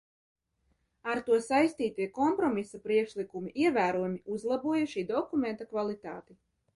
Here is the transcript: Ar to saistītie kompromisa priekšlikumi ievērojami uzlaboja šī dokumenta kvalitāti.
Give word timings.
Ar 1.11 1.19
to 1.27 1.35
saistītie 1.47 2.07
kompromisa 2.15 2.81
priekšlikumi 2.87 3.53
ievērojami 3.65 4.19
uzlaboja 4.37 4.89
šī 4.95 5.05
dokumenta 5.13 5.69
kvalitāti. 5.75 6.39